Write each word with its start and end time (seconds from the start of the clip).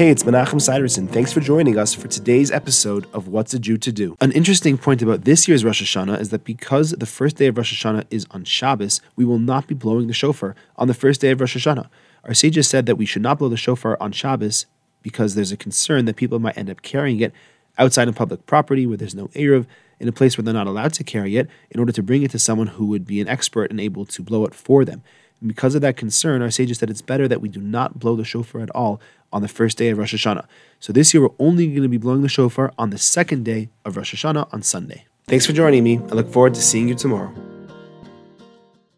Hey, 0.00 0.08
it's 0.08 0.22
Menachem 0.22 0.62
Siderson. 0.62 1.08
Thanks 1.08 1.30
for 1.30 1.40
joining 1.40 1.76
us 1.76 1.92
for 1.92 2.08
today's 2.08 2.50
episode 2.50 3.06
of 3.12 3.28
What's 3.28 3.52
a 3.52 3.58
Jew 3.58 3.76
to 3.76 3.92
Do. 3.92 4.16
An 4.22 4.32
interesting 4.32 4.78
point 4.78 5.02
about 5.02 5.24
this 5.24 5.46
year's 5.46 5.62
Rosh 5.62 5.82
Hashanah 5.82 6.18
is 6.20 6.30
that 6.30 6.42
because 6.42 6.92
the 6.92 7.04
first 7.04 7.36
day 7.36 7.48
of 7.48 7.58
Rosh 7.58 7.84
Hashanah 7.84 8.06
is 8.10 8.26
on 8.30 8.44
Shabbos, 8.44 9.02
we 9.14 9.26
will 9.26 9.38
not 9.38 9.66
be 9.66 9.74
blowing 9.74 10.06
the 10.06 10.14
shofar 10.14 10.56
on 10.76 10.88
the 10.88 10.94
first 10.94 11.20
day 11.20 11.32
of 11.32 11.40
Rosh 11.42 11.54
Hashanah. 11.54 11.90
Our 12.24 12.32
sages 12.32 12.66
said 12.66 12.86
that 12.86 12.96
we 12.96 13.04
should 13.04 13.20
not 13.20 13.38
blow 13.40 13.50
the 13.50 13.58
shofar 13.58 13.98
on 14.00 14.12
Shabbos 14.12 14.64
because 15.02 15.34
there's 15.34 15.52
a 15.52 15.56
concern 15.58 16.06
that 16.06 16.16
people 16.16 16.38
might 16.38 16.56
end 16.56 16.70
up 16.70 16.80
carrying 16.80 17.20
it 17.20 17.34
outside 17.76 18.08
of 18.08 18.14
public 18.14 18.46
property 18.46 18.86
where 18.86 18.96
there's 18.96 19.14
no 19.14 19.28
Eruv, 19.34 19.66
in 19.98 20.08
a 20.08 20.12
place 20.12 20.38
where 20.38 20.42
they're 20.46 20.54
not 20.54 20.66
allowed 20.66 20.94
to 20.94 21.04
carry 21.04 21.36
it, 21.36 21.46
in 21.70 21.78
order 21.78 21.92
to 21.92 22.02
bring 22.02 22.22
it 22.22 22.30
to 22.30 22.38
someone 22.38 22.68
who 22.68 22.86
would 22.86 23.04
be 23.04 23.20
an 23.20 23.28
expert 23.28 23.70
and 23.70 23.78
able 23.78 24.06
to 24.06 24.22
blow 24.22 24.46
it 24.46 24.54
for 24.54 24.82
them. 24.82 25.02
And 25.40 25.48
because 25.48 25.74
of 25.74 25.82
that 25.82 25.96
concern, 25.96 26.40
our 26.42 26.50
sages 26.50 26.78
said 26.78 26.90
it's 26.90 27.02
better 27.02 27.28
that 27.28 27.40
we 27.40 27.48
do 27.48 27.60
not 27.60 27.98
blow 27.98 28.16
the 28.16 28.24
shofar 28.24 28.60
at 28.62 28.70
all 28.70 28.98
on 29.32 29.42
the 29.42 29.48
first 29.48 29.78
day 29.78 29.88
of 29.90 29.98
Rosh 29.98 30.14
Hashanah. 30.14 30.46
So 30.78 30.92
this 30.92 31.12
year, 31.12 31.22
we're 31.22 31.34
only 31.38 31.66
going 31.66 31.82
to 31.82 31.88
be 31.88 31.98
blowing 31.98 32.22
the 32.22 32.28
shofar 32.28 32.72
on 32.78 32.90
the 32.90 32.98
second 32.98 33.44
day 33.44 33.68
of 33.84 33.96
Rosh 33.96 34.14
Hashanah 34.14 34.52
on 34.52 34.62
Sunday. 34.62 35.06
Thanks 35.26 35.46
for 35.46 35.52
joining 35.52 35.84
me. 35.84 35.98
I 35.98 36.14
look 36.14 36.32
forward 36.32 36.54
to 36.54 36.62
seeing 36.62 36.88
you 36.88 36.94
tomorrow. 36.94 37.49